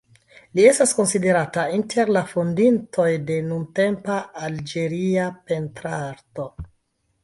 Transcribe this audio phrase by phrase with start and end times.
[0.59, 6.53] Li estas konsiderata inter la fondintoj de nuntempa Alĝeria pentrarto.